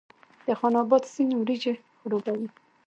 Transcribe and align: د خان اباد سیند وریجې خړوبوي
د 0.45 0.47
خان 0.59 0.73
اباد 0.81 1.03
سیند 1.13 1.31
وریجې 1.37 1.73
خړوبوي 1.99 2.47